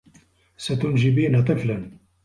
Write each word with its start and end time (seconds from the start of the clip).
ستنجبين 0.57 1.43
طفلا. 1.43 1.91